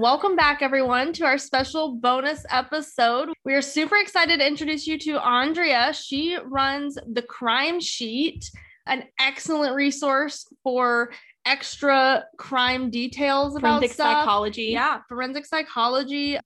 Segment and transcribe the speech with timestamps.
[0.00, 3.28] Welcome back, everyone, to our special bonus episode.
[3.44, 5.92] We are super excited to introduce you to Andrea.
[5.92, 8.50] She runs the Crime Sheet,
[8.86, 11.12] an excellent resource for
[11.44, 14.20] extra crime details about Forensic stuff.
[14.22, 14.62] psychology.
[14.72, 16.38] Yeah, forensic psychology.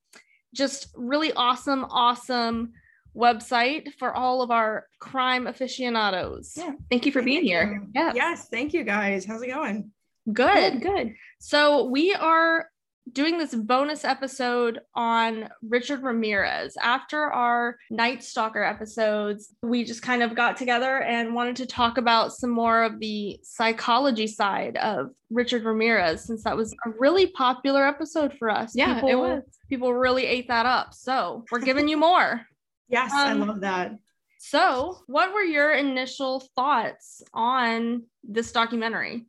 [0.53, 2.73] Just really awesome, awesome
[3.17, 6.55] website for all of our crime aficionados.
[6.57, 6.73] Yeah.
[6.91, 7.87] Thank you for being here.
[7.95, 8.15] Yeah.
[8.17, 9.25] Yes, thank you guys.
[9.25, 9.93] How's it going?
[10.33, 10.81] Good.
[10.81, 11.15] Good.
[11.39, 12.69] So we are
[13.13, 16.77] doing this bonus episode on Richard Ramirez.
[16.81, 21.99] After our Night Stalker episodes, we just kind of got together and wanted to talk
[21.99, 27.27] about some more of the psychology side of Richard Ramirez, since that was a really
[27.29, 28.73] popular episode for us.
[28.75, 29.43] Yeah, people, it was.
[29.69, 30.95] People really ate that up.
[30.95, 32.43] So we're giving you more.
[32.91, 33.93] Yes, I Um, love that.
[34.39, 39.25] So, what were your initial thoughts on this documentary?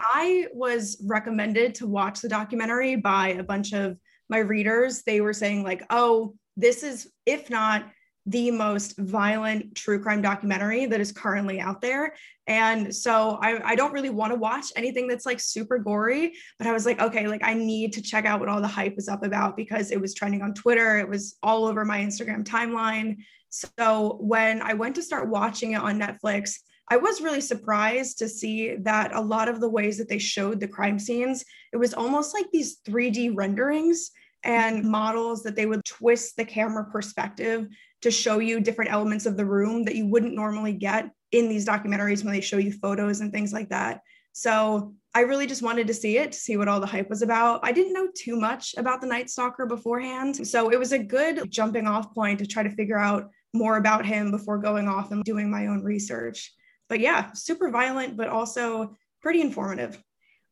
[0.00, 3.98] I was recommended to watch the documentary by a bunch of
[4.28, 5.02] my readers.
[5.02, 7.84] They were saying, like, oh, this is, if not
[8.26, 12.14] the most violent true crime documentary that is currently out there.
[12.46, 16.66] And so I, I don't really want to watch anything that's like super gory, but
[16.66, 19.08] I was like, okay, like I need to check out what all the hype is
[19.08, 20.98] up about because it was trending on Twitter.
[20.98, 23.16] It was all over my Instagram timeline.
[23.48, 26.58] So when I went to start watching it on Netflix,
[26.90, 30.58] I was really surprised to see that a lot of the ways that they showed
[30.58, 34.10] the crime scenes, it was almost like these 3D renderings
[34.42, 34.90] and mm-hmm.
[34.90, 37.68] models that they would twist the camera perspective
[38.02, 41.66] to show you different elements of the room that you wouldn't normally get in these
[41.66, 44.00] documentaries when they show you photos and things like that.
[44.32, 47.22] So I really just wanted to see it to see what all the hype was
[47.22, 47.60] about.
[47.62, 50.46] I didn't know too much about the Night Stalker beforehand.
[50.46, 54.06] So it was a good jumping off point to try to figure out more about
[54.06, 56.52] him before going off and doing my own research.
[56.90, 60.02] But yeah, super violent, but also pretty informative.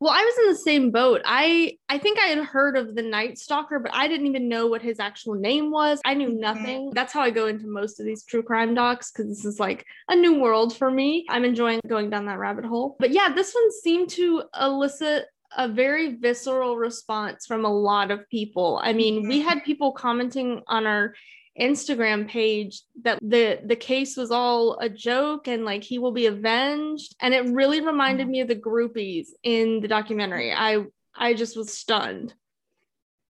[0.01, 1.23] Well, I was in the same boat.
[1.25, 4.69] I I think I had heard of the Night Stalker, but I didn't even know
[4.69, 6.01] what his actual name was.
[6.05, 6.41] I knew mm-hmm.
[6.41, 6.91] nothing.
[6.95, 9.85] That's how I go into most of these true crime docs because this is like
[10.09, 11.27] a new world for me.
[11.29, 12.95] I'm enjoying going down that rabbit hole.
[13.01, 15.25] But yeah, this one seemed to elicit
[15.57, 18.81] a very visceral response from a lot of people.
[18.81, 19.49] I mean, we mm-hmm.
[19.49, 21.15] had people commenting on our
[21.61, 26.27] Instagram page that the the case was all a joke and like he will be
[26.27, 28.33] avenged and it really reminded mm-hmm.
[28.33, 30.53] me of the groupies in the documentary.
[30.53, 30.85] I
[31.17, 32.35] I just was stunned.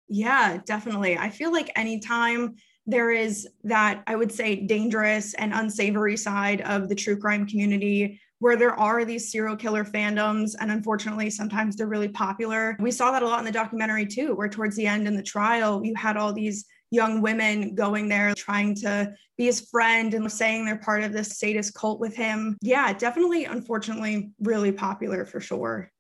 [0.09, 1.17] Yeah, definitely.
[1.17, 2.55] I feel like anytime
[2.85, 8.21] there is that, I would say, dangerous and unsavory side of the true crime community
[8.39, 10.55] where there are these serial killer fandoms.
[10.59, 12.77] And unfortunately, sometimes they're really popular.
[12.79, 15.23] We saw that a lot in the documentary too, where towards the end in the
[15.23, 20.31] trial, you had all these young women going there trying to be his friend and
[20.31, 22.57] saying they're part of this sadist cult with him.
[22.61, 25.91] Yeah, definitely, unfortunately, really popular for sure.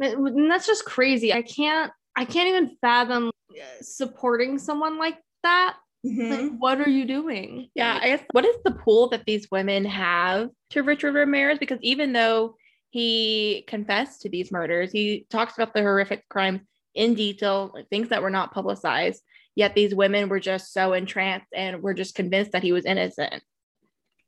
[0.00, 1.32] And that's just crazy.
[1.32, 5.76] I can't I can't even fathom uh, supporting someone like that.
[6.06, 6.30] Mhm.
[6.30, 7.70] Like, what are you doing?
[7.74, 11.58] Yeah, I guess what is the pull that these women have to Richard Ramirez?
[11.58, 12.56] Because even though
[12.90, 16.60] he confessed to these murders, he talks about the horrific crimes
[16.94, 19.22] in detail, like things that were not publicized.
[19.56, 23.42] Yet these women were just so entranced and were just convinced that he was innocent.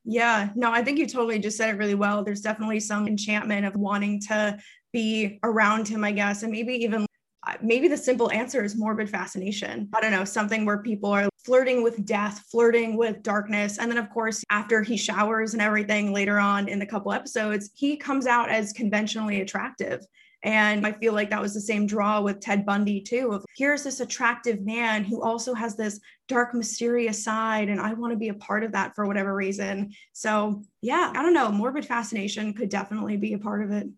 [0.04, 2.22] Yeah, no, I think you totally just said it really well.
[2.22, 4.56] There's definitely some enchantment of wanting to
[4.92, 7.06] be around him, I guess, and maybe even
[7.46, 9.88] uh, maybe the simple answer is morbid fascination.
[9.94, 13.78] I don't know, something where people are flirting with death, flirting with darkness.
[13.78, 17.70] And then, of course, after he showers and everything later on in the couple episodes,
[17.74, 20.04] he comes out as conventionally attractive.
[20.46, 23.32] And I feel like that was the same draw with Ted Bundy, too.
[23.32, 25.98] Of here's this attractive man who also has this
[26.28, 29.92] dark, mysterious side, and I want to be a part of that for whatever reason.
[30.12, 31.50] So, yeah, I don't know.
[31.50, 33.88] Morbid fascination could definitely be a part of it.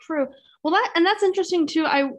[0.00, 0.28] True.
[0.62, 1.84] Well, that and that's interesting too.
[1.84, 2.10] I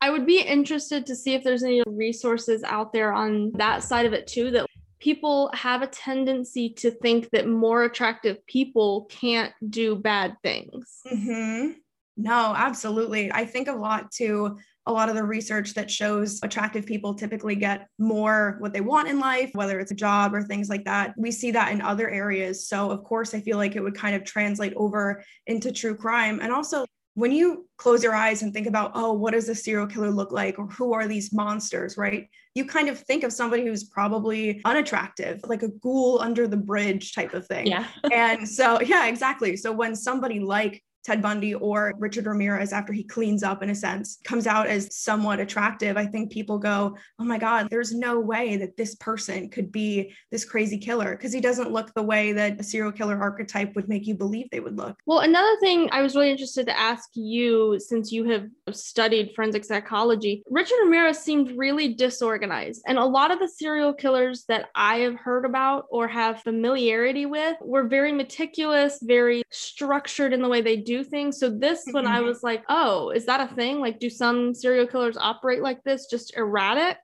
[0.00, 4.06] I would be interested to see if there's any resources out there on that side
[4.06, 4.64] of it too that
[5.00, 11.00] people have a tendency to think that more attractive people can't do bad things.
[11.06, 11.72] hmm
[12.18, 13.32] No, absolutely.
[13.32, 17.54] I think a lot to a lot of the research that shows attractive people typically
[17.54, 21.14] get more what they want in life, whether it's a job or things like that.
[21.16, 22.66] We see that in other areas.
[22.66, 26.40] So, of course, I feel like it would kind of translate over into true crime.
[26.42, 29.86] And also, when you close your eyes and think about, oh, what does a serial
[29.86, 30.58] killer look like?
[30.58, 32.28] Or who are these monsters, right?
[32.54, 37.12] You kind of think of somebody who's probably unattractive, like a ghoul under the bridge
[37.14, 37.86] type of thing Yeah.
[38.12, 43.02] and so yeah exactly so when somebody like Ted Bundy or Richard Ramirez after he
[43.02, 47.24] cleans up in a sense comes out as somewhat attractive, I think people go, oh
[47.24, 51.40] my God, there's no way that this person could be this crazy killer because he
[51.40, 54.76] doesn't look the way that a serial killer archetype would make you believe they would
[54.76, 54.98] look.
[55.06, 58.46] Well, another thing I was really interested to ask you since you have
[58.76, 62.82] studied forensic psychology, Richard Ramirez seemed really disorganized.
[62.86, 67.24] And a lot of the serial killers that I have heard about or have familiarity
[67.24, 71.38] with were very meticulous, very structured in the way they do things.
[71.38, 72.26] So this when I mm-hmm.
[72.26, 73.80] was like, "Oh, is that a thing?
[73.80, 76.98] Like do some serial killers operate like this just erratic?"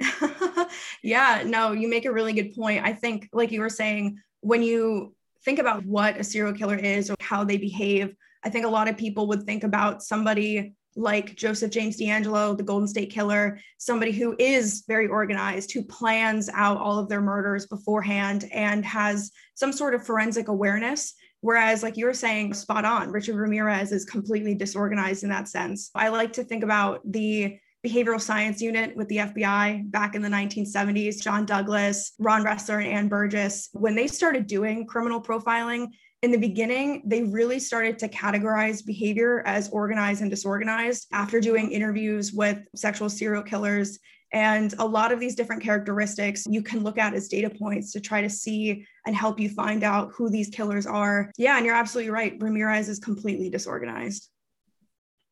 [1.02, 2.84] yeah, no, you make a really good point.
[2.84, 5.14] I think like you were saying when you
[5.44, 8.14] think about what a serial killer is or how they behave,
[8.44, 12.62] I think a lot of people would think about somebody like Joseph James DeAngelo, the
[12.62, 17.66] Golden State Killer, somebody who is very organized, who plans out all of their murders
[17.66, 21.14] beforehand and has some sort of forensic awareness.
[21.42, 25.90] Whereas, like you were saying, spot on, Richard Ramirez is completely disorganized in that sense.
[25.94, 30.28] I like to think about the behavioral science unit with the FBI back in the
[30.28, 35.88] 1970s, John Douglas, Ron Ressler, and Ann Burgess, when they started doing criminal profiling,
[36.22, 41.72] in the beginning, they really started to categorize behavior as organized and disorganized after doing
[41.72, 43.98] interviews with sexual serial killers.
[44.32, 48.00] And a lot of these different characteristics you can look at as data points to
[48.00, 51.30] try to see and help you find out who these killers are.
[51.36, 52.36] Yeah, and you're absolutely right.
[52.40, 54.28] Ramirez is completely disorganized.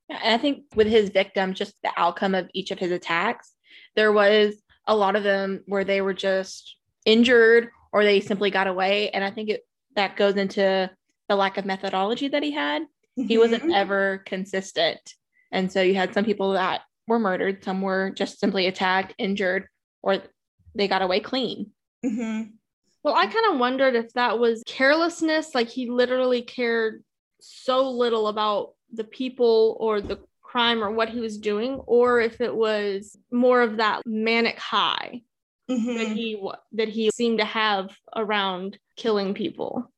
[0.08, 3.54] Yeah, and I think with his victims, just the outcome of each of his attacks,
[3.96, 6.76] there was a lot of them where they were just
[7.06, 9.10] injured or they simply got away.
[9.10, 10.90] And I think it that goes into
[11.28, 12.82] the lack of methodology that he had.
[12.82, 13.24] Mm-hmm.
[13.24, 13.72] He wasn't mm-hmm.
[13.72, 15.00] ever consistent.
[15.52, 19.66] And so you had some people that were murdered, some were just simply attacked, injured,
[20.00, 20.22] or
[20.74, 21.72] they got away clean.
[22.04, 22.52] Mm-hmm.
[23.02, 27.02] Well, I kind of wondered if that was carelessness, like he literally cared
[27.40, 32.40] so little about the people or the crime or what he was doing, or if
[32.40, 35.22] it was more of that manic high
[35.68, 35.94] mm-hmm.
[35.94, 39.90] that he that he seemed to have around killing people.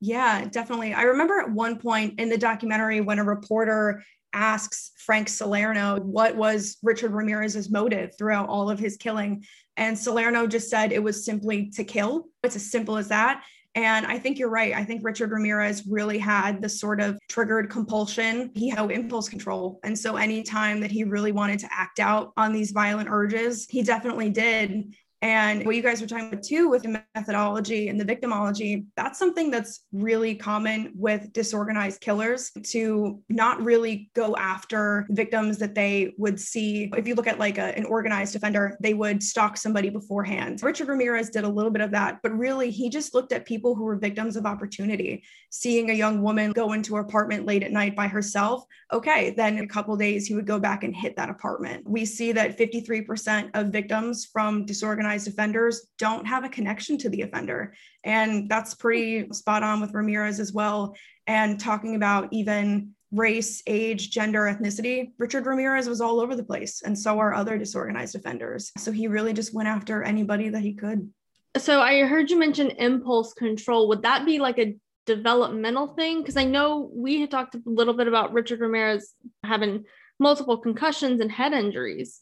[0.00, 0.94] Yeah, definitely.
[0.94, 6.36] I remember at one point in the documentary when a reporter asks Frank Salerno what
[6.36, 9.44] was Richard Ramirez's motive throughout all of his killing.
[9.76, 12.26] And Salerno just said it was simply to kill.
[12.42, 13.44] It's as simple as that.
[13.74, 14.74] And I think you're right.
[14.74, 18.50] I think Richard Ramirez really had the sort of triggered compulsion.
[18.54, 19.78] He had impulse control.
[19.84, 23.82] And so anytime that he really wanted to act out on these violent urges, he
[23.82, 24.94] definitely did.
[25.20, 29.18] And what you guys were talking about too with the methodology and the victimology, that's
[29.18, 36.14] something that's really common with disorganized killers to not really go after victims that they
[36.18, 36.90] would see.
[36.96, 40.62] If you look at like a, an organized offender, they would stalk somebody beforehand.
[40.62, 43.74] Richard Ramirez did a little bit of that, but really he just looked at people
[43.74, 47.72] who were victims of opportunity, seeing a young woman go into her apartment late at
[47.72, 48.64] night by herself.
[48.92, 51.88] Okay, then in a couple days he would go back and hit that apartment.
[51.88, 57.08] We see that 53% of victims from disorganized organized offenders don't have a connection to
[57.08, 57.72] the offender.
[58.04, 60.94] And that's pretty spot on with Ramirez as well.
[61.26, 66.82] And talking about even race, age, gender, ethnicity, Richard Ramirez was all over the place.
[66.82, 68.70] And so are other disorganized offenders.
[68.76, 71.10] So he really just went after anybody that he could.
[71.56, 73.88] So I heard you mention impulse control.
[73.88, 74.76] Would that be like a
[75.06, 76.20] developmental thing?
[76.20, 79.84] Because I know we had talked a little bit about Richard Ramirez having
[80.20, 82.20] multiple concussions and head injuries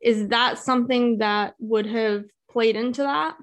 [0.00, 3.36] is that something that would have played into that?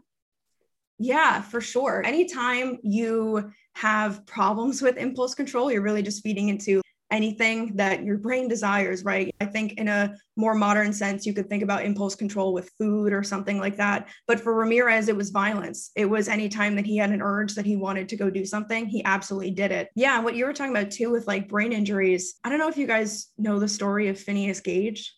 [0.97, 2.01] Yeah, for sure.
[2.05, 6.81] Anytime you have problems with impulse control, you're really just feeding into
[7.11, 9.33] anything that your brain desires, right?
[9.39, 13.13] I think in a more modern sense, you could think about impulse control with food
[13.13, 14.09] or something like that.
[14.27, 15.91] But for Ramirez, it was violence.
[15.95, 18.87] It was anytime that he had an urge that he wanted to go do something,
[18.87, 19.89] he absolutely did it.
[19.95, 20.19] Yeah.
[20.19, 22.87] What you were talking about too with like brain injuries, I don't know if you
[22.87, 25.13] guys know the story of Phineas Gage.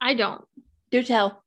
[0.00, 0.44] I don't.
[0.94, 1.42] Do tell.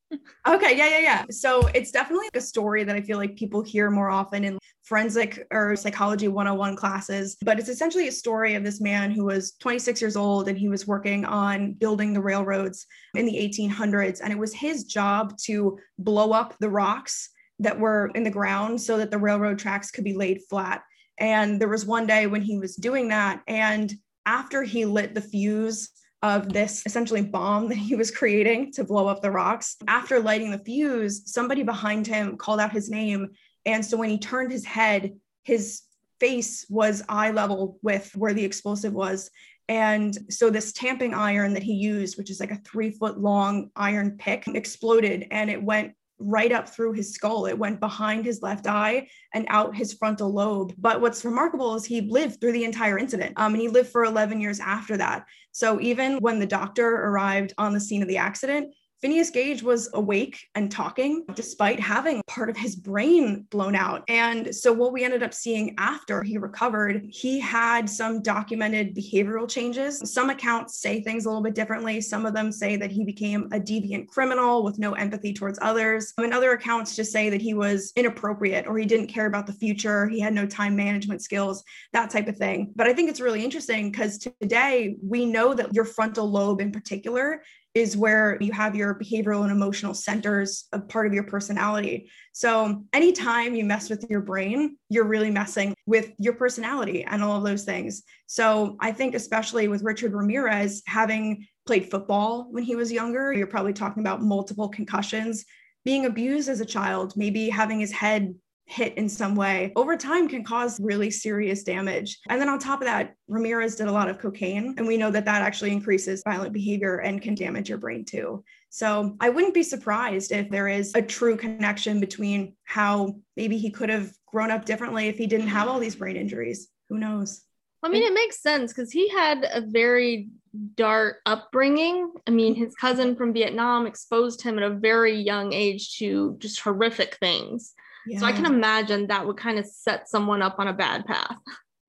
[0.45, 1.25] Okay, yeah, yeah, yeah.
[1.29, 5.47] So it's definitely a story that I feel like people hear more often in forensic
[5.51, 7.37] or psychology 101 classes.
[7.41, 10.67] But it's essentially a story of this man who was 26 years old and he
[10.67, 14.19] was working on building the railroads in the 1800s.
[14.21, 18.81] And it was his job to blow up the rocks that were in the ground
[18.81, 20.81] so that the railroad tracks could be laid flat.
[21.19, 23.43] And there was one day when he was doing that.
[23.47, 23.93] And
[24.25, 25.89] after he lit the fuse
[26.23, 29.75] of this essentially bomb that he was creating to blow up the rocks.
[29.87, 33.29] After lighting the fuse, somebody behind him called out his name.
[33.65, 35.83] And so when he turned his head, his
[36.19, 39.29] face was eye level with where the explosive was.
[39.69, 43.69] And so this tamping iron that he used, which is like a three foot long
[43.75, 47.45] iron pick, exploded and it went right up through his skull.
[47.45, 50.73] It went behind his left eye and out his frontal lobe.
[50.77, 53.33] But what's remarkable is he lived through the entire incident.
[53.37, 55.25] Um, and he lived for 11 years after that.
[55.51, 59.89] So even when the doctor arrived on the scene of the accident, Phineas Gage was
[59.93, 64.03] awake and talking despite having part of his brain blown out.
[64.09, 69.47] And so, what we ended up seeing after he recovered, he had some documented behavioral
[69.47, 70.01] changes.
[70.11, 72.01] Some accounts say things a little bit differently.
[72.01, 76.13] Some of them say that he became a deviant criminal with no empathy towards others.
[76.17, 79.53] And other accounts just say that he was inappropriate or he didn't care about the
[79.53, 80.07] future.
[80.07, 81.63] He had no time management skills,
[81.93, 82.73] that type of thing.
[82.75, 86.71] But I think it's really interesting because today we know that your frontal lobe in
[86.71, 87.43] particular
[87.77, 92.09] is where you have your behavioral and emotional centers a part of your personality.
[92.33, 97.37] So anytime you mess with your brain, you're really messing with your personality and all
[97.37, 98.01] of those things.
[98.25, 103.45] So I think especially with Richard Ramirez having played football when he was younger, you're
[103.45, 105.45] probably talking about multiple concussions,
[105.85, 108.33] being abused as a child, maybe having his head
[108.67, 112.19] hit in some way over time can cause really serious damage.
[112.27, 115.09] And then on top of that, Ramirez did a lot of cocaine, and we know
[115.09, 118.43] that that actually increases violent behavior and can damage your brain too.
[118.69, 123.71] So I wouldn't be surprised if there is a true connection between how maybe he
[123.71, 126.67] could have grown up differently if he didn't have all these brain injuries.
[126.89, 127.41] Who knows?
[127.83, 130.29] I mean, it makes sense because he had a very
[130.75, 132.11] dark upbringing.
[132.25, 136.59] I mean, his cousin from Vietnam exposed him at a very young age to just
[136.59, 137.73] horrific things.
[138.07, 138.19] Yeah.
[138.19, 141.37] So I can imagine that would kind of set someone up on a bad path.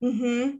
[0.03, 0.57] Mm-hmm.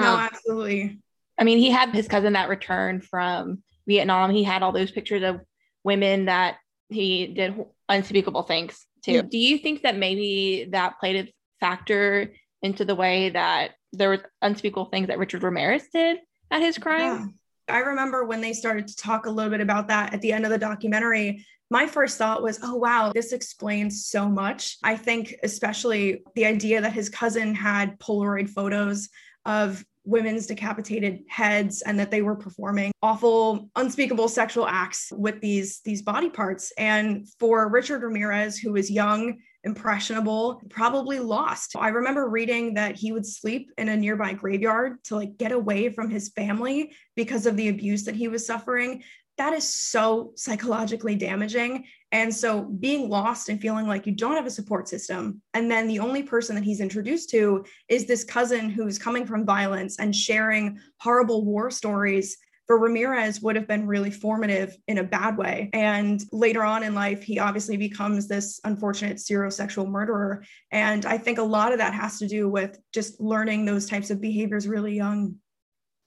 [0.00, 1.00] No, um, absolutely.
[1.38, 4.30] I mean, he had his cousin that returned from Vietnam.
[4.30, 5.40] He had all those pictures of
[5.82, 6.56] women that
[6.88, 7.54] he did
[7.88, 9.12] unspeakable things to.
[9.12, 9.28] Mm-hmm.
[9.28, 12.32] Do you think that maybe that played a factor
[12.62, 16.18] into the way that there was unspeakable things that Richard Ramirez did
[16.50, 17.34] at his crime?
[17.68, 20.44] I remember when they started to talk a little bit about that at the end
[20.44, 24.76] of the documentary, my first thought was, oh, wow, this explains so much.
[24.82, 29.08] I think, especially the idea that his cousin had Polaroid photos
[29.44, 35.80] of women's decapitated heads and that they were performing awful unspeakable sexual acts with these
[35.80, 42.28] these body parts and for Richard Ramirez who was young impressionable probably lost i remember
[42.28, 46.28] reading that he would sleep in a nearby graveyard to like get away from his
[46.30, 49.02] family because of the abuse that he was suffering
[49.36, 51.84] that is so psychologically damaging.
[52.12, 55.88] And so being lost and feeling like you don't have a support system, and then
[55.88, 60.14] the only person that he's introduced to is this cousin who's coming from violence and
[60.14, 62.36] sharing horrible war stories.
[62.66, 65.68] For Ramirez would have been really formative in a bad way.
[65.72, 70.44] And later on in life, he obviously becomes this unfortunate serial sexual murderer.
[70.70, 74.10] And I think a lot of that has to do with just learning those types
[74.10, 75.36] of behaviors really young.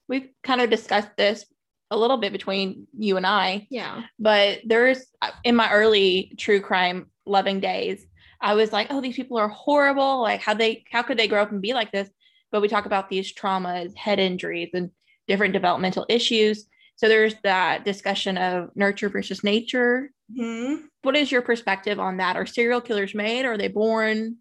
[0.08, 1.44] We've kind of discussed this
[1.90, 3.66] a little bit between you and I.
[3.70, 4.02] Yeah.
[4.18, 5.06] But there's
[5.44, 8.04] in my early true crime loving days,
[8.40, 10.22] I was like, oh, these people are horrible.
[10.22, 12.10] Like how they how could they grow up and be like this?
[12.50, 14.90] But we talk about these traumas, head injuries, and
[15.28, 16.66] different developmental issues.
[16.96, 20.10] So there's that discussion of nurture versus nature.
[20.36, 20.86] Mm-hmm.
[21.02, 22.36] What is your perspective on that?
[22.36, 23.44] Are serial killers made?
[23.44, 24.38] Or are they born?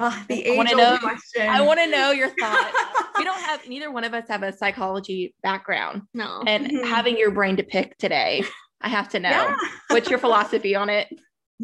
[0.00, 1.48] Oh, the age know, question.
[1.48, 2.76] I want to know your thoughts.
[3.16, 6.02] we don't have neither one of us have a psychology background.
[6.12, 6.42] No.
[6.46, 6.88] And mm-hmm.
[6.88, 8.44] having your brain to pick today,
[8.80, 9.56] I have to know yeah.
[9.90, 11.08] what's your philosophy on it?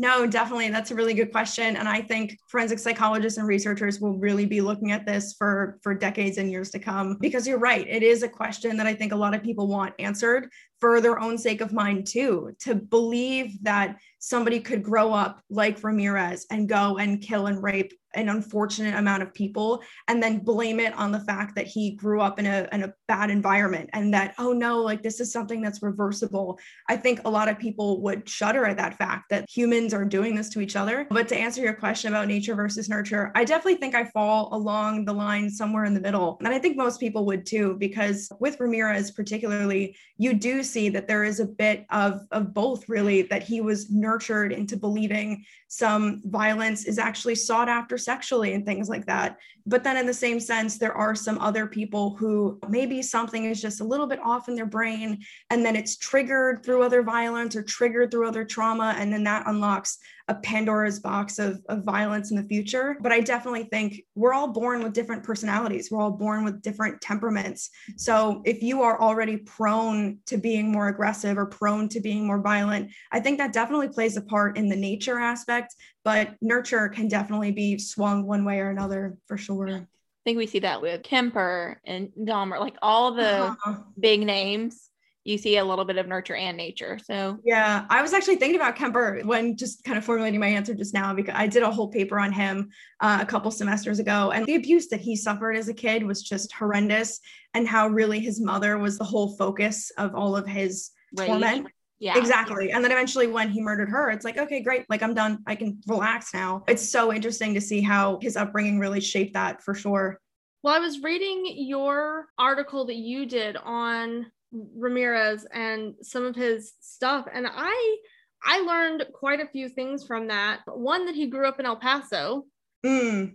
[0.00, 0.70] No, definitely.
[0.70, 1.76] That's a really good question.
[1.76, 5.94] And I think forensic psychologists and researchers will really be looking at this for, for
[5.94, 7.18] decades and years to come.
[7.20, 9.92] Because you're right, it is a question that I think a lot of people want
[9.98, 12.56] answered for their own sake of mind, too.
[12.60, 17.92] To believe that somebody could grow up like Ramirez and go and kill and rape
[18.14, 22.20] an unfortunate amount of people and then blame it on the fact that he grew
[22.20, 25.60] up in a, in a bad environment and that oh no like this is something
[25.60, 26.58] that's reversible.
[26.88, 30.34] I think a lot of people would shudder at that fact that humans are doing
[30.34, 31.06] this to each other.
[31.10, 35.04] But to answer your question about nature versus nurture i definitely think i fall along
[35.04, 36.36] the line somewhere in the middle.
[36.40, 41.06] And i think most people would too because with ramirez particularly you do see that
[41.06, 46.20] there is a bit of of both really that he was nurtured into believing some
[46.24, 49.38] violence is actually sought after sexually and things like that.
[49.66, 53.62] But then, in the same sense, there are some other people who maybe something is
[53.62, 55.18] just a little bit off in their brain,
[55.50, 58.96] and then it's triggered through other violence or triggered through other trauma.
[58.98, 59.98] And then that unlocks
[60.30, 62.96] a Pandora's box of, of violence in the future.
[63.00, 67.00] But I definitely think we're all born with different personalities, we're all born with different
[67.00, 67.68] temperaments.
[67.96, 72.40] So if you are already prone to being more aggressive or prone to being more
[72.40, 75.74] violent, I think that definitely plays a part in the nature aspect.
[76.04, 79.68] But nurture can definitely be swung one way or another for sure.
[79.68, 83.78] I think we see that with Kemper and Dahmer, like all the uh-huh.
[83.98, 84.89] big names
[85.24, 86.98] you see a little bit of nurture and nature.
[86.98, 90.74] So yeah, I was actually thinking about Kemper when just kind of formulating my answer
[90.74, 94.30] just now because I did a whole paper on him uh, a couple semesters ago,
[94.30, 97.20] and the abuse that he suffered as a kid was just horrendous,
[97.54, 101.28] and how really his mother was the whole focus of all of his Rage.
[101.28, 101.66] torment.
[101.98, 102.16] Yeah.
[102.16, 102.72] Exactly.
[102.72, 104.86] And then eventually when he murdered her, it's like, okay, great.
[104.88, 105.42] Like I'm done.
[105.46, 106.64] I can relax now.
[106.66, 110.18] It's so interesting to see how his upbringing really shaped that for sure.
[110.62, 116.72] Well, I was reading your article that you did on Ramirez and some of his
[116.80, 117.96] stuff and I
[118.42, 120.60] I learned quite a few things from that.
[120.66, 122.46] One that he grew up in El Paso.
[122.84, 123.34] Mm.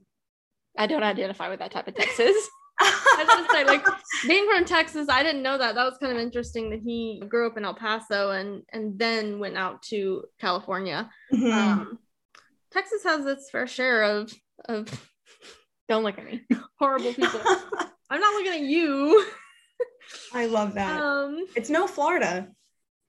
[0.77, 2.35] I don't identify with that type of Texas.
[2.79, 3.85] I was gonna say, like
[4.27, 5.75] being from Texas, I didn't know that.
[5.75, 9.39] That was kind of interesting that he grew up in El Paso and and then
[9.39, 11.09] went out to California.
[11.33, 11.51] Mm-hmm.
[11.51, 11.99] Um,
[12.71, 14.33] Texas has its fair share of
[14.67, 14.87] of
[15.87, 16.41] don't look at me
[16.79, 17.39] horrible people.
[18.09, 19.25] I'm not looking at you.
[20.33, 21.01] I love that.
[21.01, 22.47] Um, it's no Florida.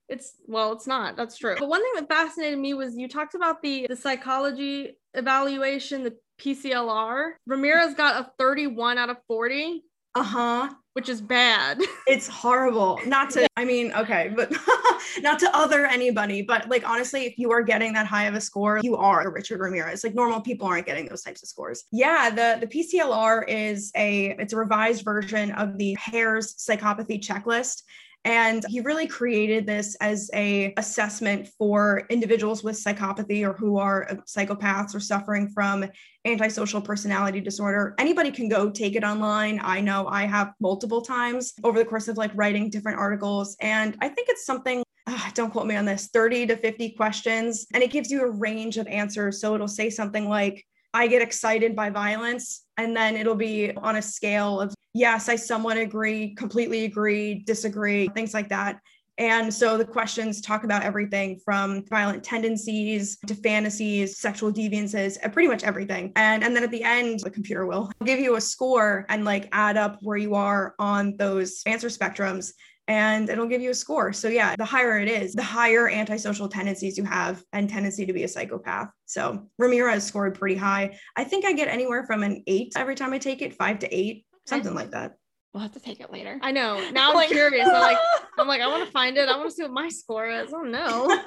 [0.08, 1.16] It's well, it's not.
[1.16, 1.56] That's true.
[1.58, 6.16] But one thing that fascinated me was you talked about the the psychology evaluation, the
[6.40, 7.32] PCLR.
[7.46, 9.82] Ramirez got a 31 out of 40.
[10.14, 10.70] Uh-huh.
[10.96, 11.78] Which is bad.
[12.08, 13.00] It's horrible.
[13.04, 14.50] Not to, I mean, okay, but
[15.20, 18.40] not to other anybody, but like honestly, if you are getting that high of a
[18.40, 20.04] score, you are Richard Ramirez.
[20.04, 21.84] Like normal people aren't getting those types of scores.
[21.90, 27.82] Yeah, the the PCLR is a it's a revised version of the Hare's psychopathy checklist.
[28.26, 34.04] And he really created this as a assessment for individuals with psychopathy or who are
[34.26, 35.84] psychopaths or suffering from
[36.24, 37.94] antisocial personality disorder.
[37.98, 39.60] Anybody can go take it online.
[39.62, 43.56] I know I have multiple times over the course of like writing different articles.
[43.60, 47.66] And I think it's something uh, don't quote me on this 30 to 50 questions
[47.72, 51.22] and it gives you a range of answers so it'll say something like i get
[51.22, 56.34] excited by violence and then it'll be on a scale of yes, I somewhat agree,
[56.34, 58.80] completely agree, disagree, things like that.
[59.18, 65.28] And so the questions talk about everything from violent tendencies to fantasies, sexual deviances, uh,
[65.28, 66.12] pretty much everything.
[66.16, 69.48] And, and then at the end, the computer will give you a score and like
[69.52, 72.52] add up where you are on those answer spectrums
[72.88, 74.12] and it'll give you a score.
[74.12, 78.12] So yeah, the higher it is, the higher antisocial tendencies you have and tendency to
[78.12, 78.90] be a psychopath.
[79.06, 80.98] So Ramirez scored pretty high.
[81.16, 83.94] I think I get anywhere from an eight every time I take it, five to
[83.94, 85.16] eight something like that.
[85.52, 86.38] We'll have to take it later.
[86.42, 86.90] I know.
[86.92, 87.66] Now I'm curious.
[87.66, 87.96] I'm like,
[88.38, 89.28] I'm like, I want to find it.
[89.28, 90.52] I want to see what my score is.
[90.52, 91.18] Oh no.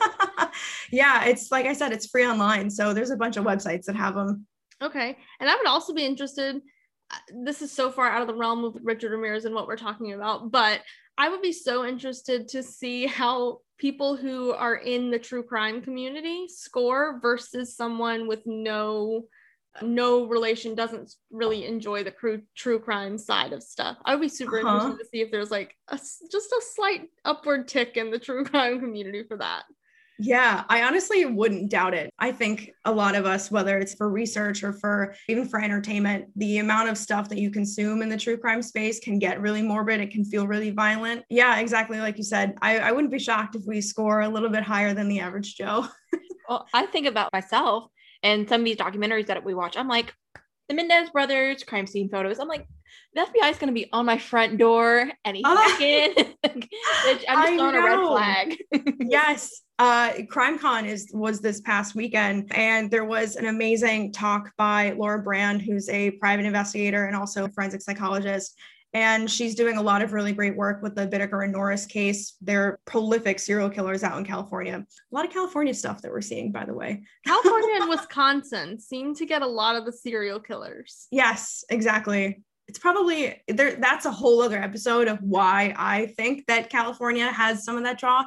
[0.92, 2.70] yeah, it's like I said, it's free online.
[2.70, 4.46] So there's a bunch of websites that have them.
[4.84, 5.18] Okay.
[5.40, 6.58] And I would also be interested.
[7.12, 9.78] Uh, this is so far out of the realm of Richard Ramirez and what we're
[9.78, 10.82] talking about, but
[11.18, 15.82] I would be so interested to see how people who are in the true crime
[15.82, 19.26] community score versus someone with no
[19.82, 23.98] no relation doesn't really enjoy the true true crime side of stuff.
[24.06, 24.76] I would be super uh-huh.
[24.76, 28.44] interested to see if there's like a, just a slight upward tick in the true
[28.46, 29.64] crime community for that.
[30.22, 32.14] Yeah, I honestly wouldn't doubt it.
[32.20, 36.26] I think a lot of us, whether it's for research or for even for entertainment,
[36.36, 39.62] the amount of stuff that you consume in the true crime space can get really
[39.62, 40.02] morbid.
[40.02, 41.24] It can feel really violent.
[41.30, 42.02] Yeah, exactly.
[42.02, 44.94] Like you said, I, I wouldn't be shocked if we score a little bit higher
[44.94, 45.88] than the average Joe.
[46.50, 47.90] well, I think about myself
[48.24, 50.14] and some of these documentaries that we watch, I'm like,
[50.68, 52.40] the Menendez brothers crime scene photos.
[52.40, 52.68] I'm like,
[53.14, 55.76] the FBI is going to be on my front door any ah.
[55.78, 56.36] second.
[56.44, 56.62] I'm
[57.12, 58.58] just throwing a red flag.
[59.00, 59.62] yes.
[59.80, 65.20] Uh, CrimeCon is was this past weekend, and there was an amazing talk by Laura
[65.24, 68.60] Brand, who's a private investigator and also a forensic psychologist.
[68.94, 72.36] And she's doing a lot of really great work with the Bittaker and Norris case.
[72.42, 74.84] They're prolific serial killers out in California.
[74.84, 77.04] A lot of California stuff that we're seeing, by the way.
[77.26, 81.08] California and Wisconsin seem to get a lot of the serial killers.
[81.12, 82.42] Yes, exactly.
[82.68, 83.76] It's probably there.
[83.76, 88.00] That's a whole other episode of why I think that California has some of that
[88.00, 88.26] draw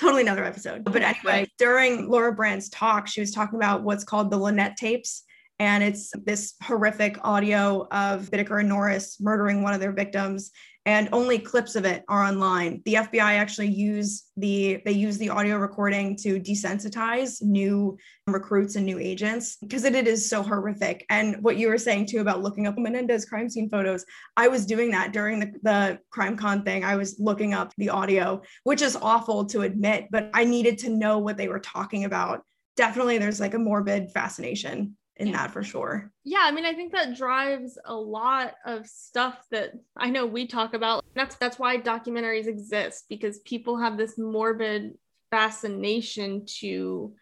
[0.00, 0.82] totally another episode.
[0.84, 5.24] But anyway, during Laura Brand's talk, she was talking about what's called the Lynette tapes.
[5.60, 10.52] And it's this horrific audio of Bittaker and Norris murdering one of their victims.
[10.86, 12.80] And only clips of it are online.
[12.86, 18.86] The FBI actually use the they use the audio recording to desensitize new recruits and
[18.86, 21.04] new agents because it, it is so horrific.
[21.10, 24.06] And what you were saying too about looking up Menendez crime scene photos,
[24.38, 26.82] I was doing that during the, the CrimeCon thing.
[26.82, 30.88] I was looking up the audio, which is awful to admit, but I needed to
[30.88, 32.44] know what they were talking about
[32.76, 35.36] definitely there's like a morbid fascination in yeah.
[35.36, 36.10] that for sure.
[36.24, 40.46] Yeah, I mean, I think that drives a lot of stuff that I know we
[40.46, 41.04] talk about.
[41.14, 44.94] That's that's why documentaries exist because people have this morbid
[45.30, 47.14] fascination to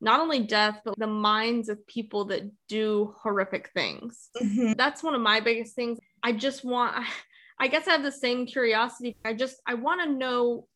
[0.00, 4.28] not only death but the minds of people that do horrific things.
[4.36, 4.72] Mm-hmm.
[4.76, 5.98] That's one of my biggest things.
[6.22, 7.04] I just want
[7.60, 9.16] I guess I have the same curiosity.
[9.24, 10.66] I just I want to know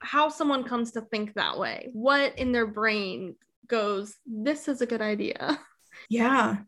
[0.00, 1.88] how someone comes to think that way.
[1.92, 3.34] What in their brain
[3.66, 5.58] goes, this is a good idea.
[6.08, 6.58] Yeah.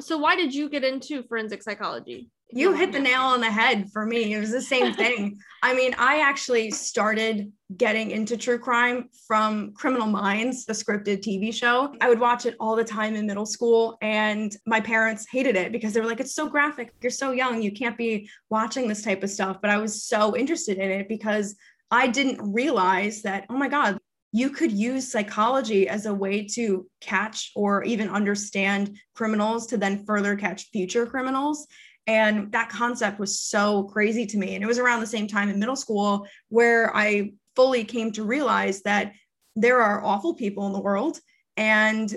[0.00, 2.30] So why did you get into forensic psychology?
[2.54, 4.34] You hit the nail on the head for me.
[4.34, 5.38] It was the same thing.
[5.62, 11.54] I mean, I actually started getting into true crime from Criminal Minds, the scripted TV
[11.54, 11.94] show.
[12.02, 15.72] I would watch it all the time in middle school, and my parents hated it
[15.72, 16.92] because they were like, it's so graphic.
[17.00, 17.62] You're so young.
[17.62, 19.58] You can't be watching this type of stuff.
[19.62, 21.56] But I was so interested in it because
[21.90, 23.98] I didn't realize that, oh my God,
[24.32, 30.04] you could use psychology as a way to catch or even understand criminals to then
[30.06, 31.66] further catch future criminals.
[32.06, 34.54] And that concept was so crazy to me.
[34.54, 38.24] And it was around the same time in middle school where I fully came to
[38.24, 39.12] realize that
[39.54, 41.20] there are awful people in the world
[41.58, 42.16] and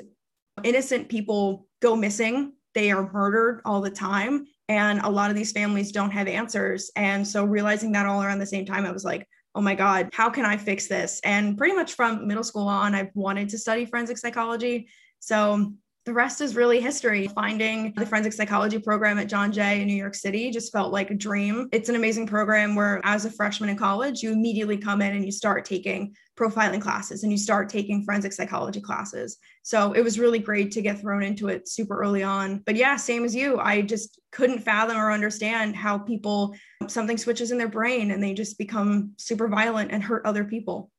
[0.64, 2.54] innocent people go missing.
[2.74, 4.46] They are murdered all the time.
[4.70, 6.90] And a lot of these families don't have answers.
[6.96, 10.10] And so realizing that all around the same time, I was like, oh my God,
[10.14, 11.22] how can I fix this?
[11.24, 14.90] And pretty much from middle school on, I've wanted to study forensic psychology.
[15.20, 15.74] So
[16.06, 17.28] the rest is really history.
[17.30, 21.10] Finding the forensic psychology program at John Jay in New York City just felt like
[21.10, 21.68] a dream.
[21.72, 25.26] It's an amazing program where, as a freshman in college, you immediately come in and
[25.26, 29.38] you start taking profiling classes and you start taking forensic psychology classes.
[29.64, 32.62] So it was really great to get thrown into it super early on.
[32.66, 36.56] But yeah, same as you, I just couldn't fathom or understand how people,
[36.88, 40.92] something switches in their brain and they just become super violent and hurt other people.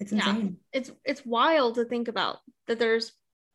[0.00, 0.58] It's insane.
[0.72, 0.80] Yeah.
[0.80, 3.12] It's it's wild to think about that there's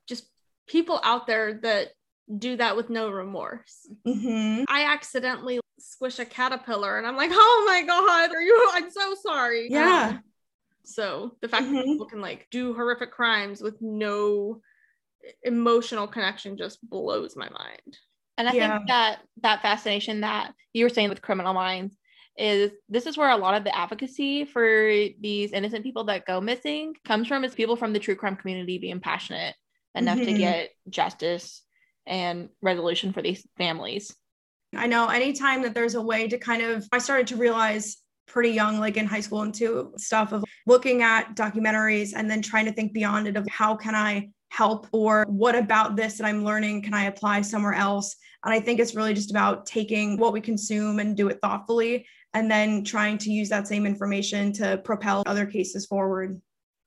[0.07, 0.25] just
[0.67, 1.89] people out there that
[2.37, 3.87] do that with no remorse.
[4.07, 4.63] Mm-hmm.
[4.67, 8.69] I accidentally squish a caterpillar and I'm like, oh my God, are you?
[8.73, 9.67] I'm so sorry.
[9.69, 10.09] Yeah.
[10.09, 10.23] Um,
[10.83, 11.75] so the fact mm-hmm.
[11.75, 14.61] that people can like do horrific crimes with no
[15.43, 17.97] emotional connection just blows my mind.
[18.37, 18.77] And I yeah.
[18.77, 21.97] think that that fascination that you were saying with criminal minds
[22.37, 24.89] is this is where a lot of the advocacy for
[25.19, 28.77] these innocent people that go missing comes from is people from the true crime community
[28.77, 29.55] being passionate
[29.93, 30.33] enough mm-hmm.
[30.33, 31.63] to get justice
[32.07, 34.15] and resolution for these families.
[34.75, 37.97] I know anytime that there's a way to kind of, I started to realize
[38.29, 42.41] pretty young, like in high school and too, stuff of looking at documentaries and then
[42.41, 46.25] trying to think beyond it of how can I help or what about this that
[46.25, 48.15] I'm learning can I apply somewhere else?
[48.43, 52.07] And I think it's really just about taking what we consume and do it thoughtfully
[52.33, 56.41] and then trying to use that same information to propel other cases forward.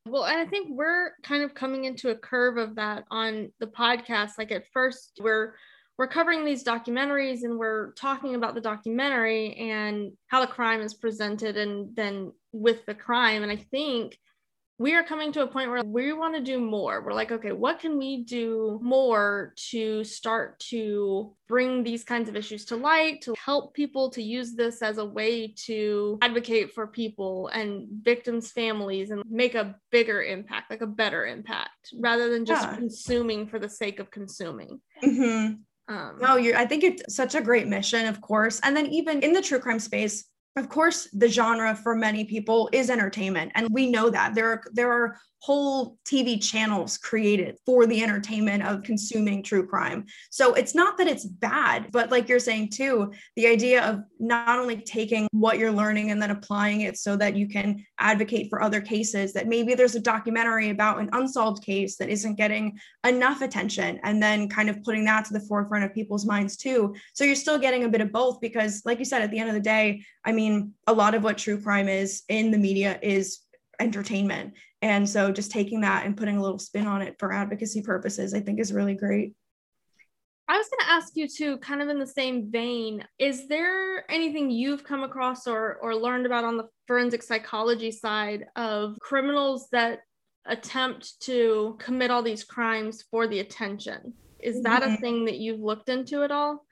[0.07, 3.66] Well, and I think we're kind of coming into a curve of that on the
[3.66, 4.33] podcast.
[4.38, 5.55] Like at first, we're
[5.98, 10.94] we're covering these documentaries and we're talking about the documentary and how the crime is
[10.94, 13.42] presented and then with the crime.
[13.42, 14.18] And I think
[14.78, 17.05] we are coming to a point where we want to do more.
[17.05, 22.35] We're like, okay, what can we do more to start to bring these kinds of
[22.35, 26.88] issues to light, to help people to use this as a way to advocate for
[26.88, 32.44] people and victims' families and make a bigger impact, like a better impact, rather than
[32.44, 32.74] just yeah.
[32.74, 34.81] consuming for the sake of consuming.
[35.05, 35.61] Mm-hmm.
[35.92, 38.61] Um, no, you I think it's such a great mission, of course.
[38.62, 40.24] And then even in the true crime space,
[40.57, 44.62] of course the genre for many people is entertainment and we know that there are
[44.72, 50.07] there are whole TV channels created for the entertainment of consuming true crime.
[50.31, 54.61] So it's not that it's bad, but like you're saying too, the idea of not
[54.61, 58.62] only taking what you're learning and then applying it so that you can advocate for
[58.62, 63.42] other cases, that maybe there's a documentary about an unsolved case that isn't getting enough
[63.42, 66.94] attention, and then kind of putting that to the forefront of people's minds too.
[67.14, 69.48] So you're still getting a bit of both because, like you said, at the end
[69.48, 73.00] of the day, I mean, a lot of what true crime is in the media
[73.02, 73.40] is
[73.80, 74.54] entertainment.
[74.80, 78.35] And so just taking that and putting a little spin on it for advocacy purposes,
[78.35, 79.35] I think is really great.
[80.48, 84.11] I was going to ask you too, kind of in the same vein, is there
[84.11, 89.68] anything you've come across or or learned about on the forensic psychology side of criminals
[89.72, 90.00] that
[90.46, 94.12] attempt to commit all these crimes for the attention?
[94.40, 94.94] Is that mm-hmm.
[94.94, 96.66] a thing that you've looked into at all?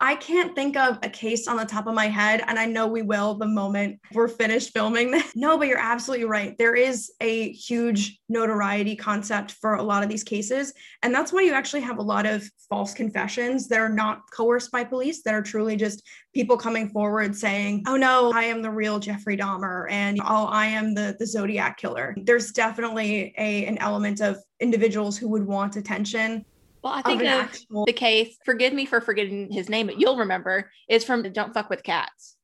[0.00, 2.86] I can't think of a case on the top of my head, and I know
[2.86, 5.34] we will the moment we're finished filming this.
[5.34, 6.56] No, but you're absolutely right.
[6.56, 10.72] There is a huge notoriety concept for a lot of these cases.
[11.02, 14.70] And that's why you actually have a lot of false confessions that are not coerced
[14.70, 18.70] by police, that are truly just people coming forward saying, oh no, I am the
[18.70, 22.14] real Jeffrey Dahmer, and oh, I am the, the Zodiac killer.
[22.22, 26.44] There's definitely a, an element of individuals who would want attention
[26.82, 30.70] well, I think actual- the case, forgive me for forgetting his name, but you'll remember,
[30.88, 32.36] is from Don't Fuck with Cats.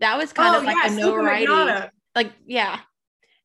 [0.00, 1.90] That was kind oh, of like yes, a notoriety.
[2.14, 2.80] Like, yeah.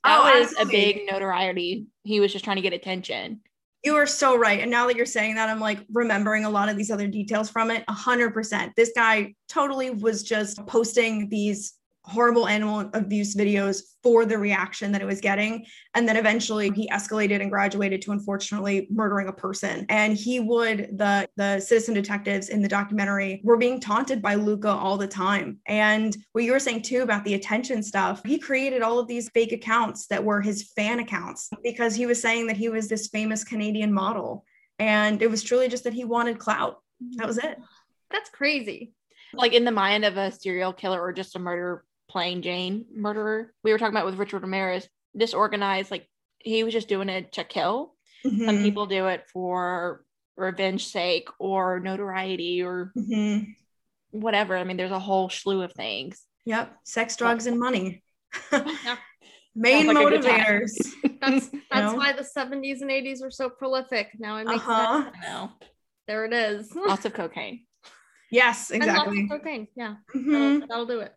[0.04, 0.80] That oh, was absolutely.
[0.80, 1.88] a big notoriety.
[2.04, 3.42] He was just trying to get attention.
[3.84, 4.60] You are so right.
[4.60, 7.50] And now that you're saying that, I'm like remembering a lot of these other details
[7.50, 7.84] from it.
[7.88, 8.74] A hundred percent.
[8.76, 11.74] This guy totally was just posting these
[12.06, 15.66] horrible animal abuse videos for the reaction that it was getting.
[15.96, 19.88] And then eventually he escalated and graduated to unfortunately murdering a person.
[19.90, 24.70] And he would, the, the citizen detectives in the documentary were being taunted by Luka
[24.70, 25.58] all the time.
[25.66, 29.30] And what you were saying too about the attention stuff, he created all of these
[29.30, 33.08] fake accounts that were his fan accounts because he was saying that he was this
[33.08, 34.46] famous Canadian model.
[34.78, 36.78] And it was truly just that he wanted clout.
[37.18, 37.58] That was it.
[38.12, 38.94] That's crazy.
[39.34, 43.54] Like in the mind of a serial killer or just a murder plain Jane murderer.
[43.64, 46.08] We were talking about with Richard Ramirez, disorganized, like
[46.40, 47.94] he was just doing it to kill.
[48.26, 48.46] Mm-hmm.
[48.46, 50.04] Some people do it for
[50.38, 53.52] revenge sake or notoriety or mm-hmm.
[54.12, 54.58] whatever.
[54.58, 56.22] I mean, there's a whole slew of things.
[56.46, 56.76] Yep.
[56.84, 58.04] Sex, drugs, and money.
[59.56, 60.72] Main like motivators.
[61.22, 64.10] that's that's why the 70s and 80s were so prolific.
[64.20, 65.04] Now it makes uh-huh.
[65.04, 65.16] sense.
[65.22, 65.54] Now.
[66.08, 66.76] There it is.
[66.76, 67.62] Lots of cocaine.
[68.32, 69.30] Yes, exactly.
[69.30, 69.68] cocaine.
[69.76, 69.96] Yeah.
[70.14, 70.32] Mm-hmm.
[70.32, 71.14] That'll, that'll do it.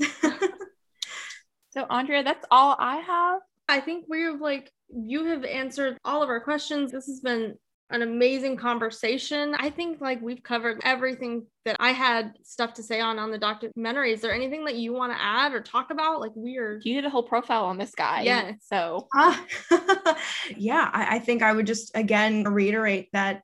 [1.70, 3.40] so Andrea, that's all I have.
[3.68, 6.92] I think we've like you have answered all of our questions.
[6.92, 7.54] This has been
[7.92, 9.54] an amazing conversation.
[9.58, 13.38] I think like we've covered everything that I had stuff to say on on the
[13.38, 14.12] documentary.
[14.12, 16.20] Is there anything that you want to add or talk about?
[16.20, 18.22] Like we are you did a whole profile on this guy.
[18.22, 18.52] Yeah.
[18.60, 19.36] So uh,
[20.56, 23.42] yeah, I, I think I would just again reiterate that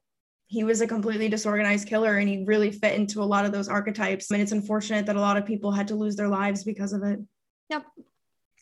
[0.49, 3.69] he was a completely disorganized killer and he really fit into a lot of those
[3.69, 4.31] archetypes.
[4.31, 7.03] And it's unfortunate that a lot of people had to lose their lives because of
[7.03, 7.21] it.
[7.69, 7.85] Yep.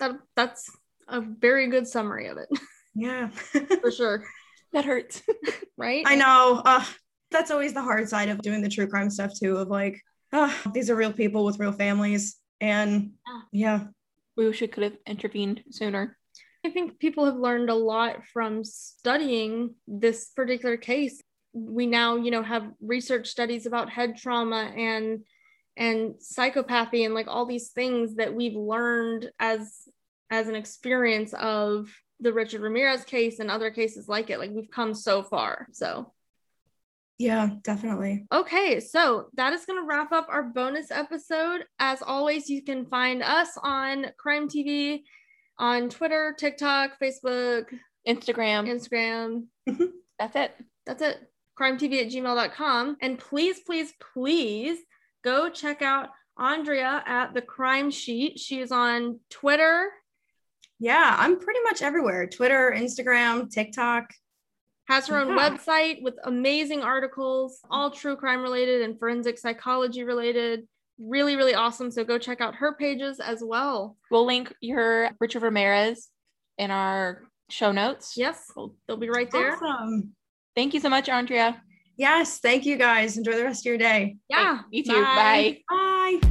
[0.01, 0.69] That, that's
[1.09, 2.49] a very good summary of it.
[2.95, 3.29] Yeah.
[3.81, 4.25] For sure.
[4.73, 5.23] That hurts.
[5.77, 6.03] right?
[6.05, 6.61] I know.
[6.65, 6.85] Uh,
[7.31, 10.01] that's always the hard side of doing the true crime stuff too, of like,
[10.33, 12.37] uh, these are real people with real families.
[12.61, 13.13] And
[13.53, 13.85] yeah.
[14.37, 16.19] We wish we could have intervened sooner.
[16.65, 21.23] I think people have learned a lot from studying this particular case
[21.57, 25.21] we now you know have research studies about head trauma and
[25.77, 29.89] and psychopathy and like all these things that we've learned as
[30.31, 31.89] as an experience of
[32.21, 34.39] the Richard Ramirez case and other cases like it.
[34.39, 36.13] Like we've come so far so.
[37.19, 38.27] Yeah definitely.
[38.31, 41.65] Okay so that is going to wrap up our bonus episode.
[41.79, 45.05] As always you can find us on crime tv
[45.59, 47.65] on twitter tiktok facebook
[48.07, 48.69] instagram.
[48.69, 49.45] Instagram.
[49.67, 49.85] Mm-hmm.
[50.19, 50.53] That's it.
[50.85, 51.19] That's it
[51.59, 52.97] crimetv at gmail.com.
[53.01, 54.79] And please, please, please
[55.25, 58.39] go check out Andrea at the crime sheet.
[58.39, 59.91] She is on Twitter.
[60.79, 64.11] Yeah, I'm pretty much everywhere Twitter, Instagram, TikTok.
[64.89, 65.51] Has her own yeah.
[65.51, 70.69] website with amazing articles, all true crime related and forensic psychology related.
[70.99, 71.91] Really, really awesome.
[71.91, 73.97] So go check out her pages as well.
[74.13, 76.09] We'll link your Richard Ramirez
[76.57, 78.15] in our show notes.
[78.17, 78.49] Yes,
[78.87, 79.57] they'll be right there.
[79.57, 80.15] Awesome.
[80.57, 81.63] Thank you so much, Andrea.
[81.99, 83.17] Yes, thank you guys.
[83.17, 84.17] Enjoy the rest of your day.
[84.29, 84.61] Yeah.
[84.71, 85.03] you too.
[85.03, 85.59] Bye.
[85.69, 86.19] Bye.
[86.21, 86.31] Bye.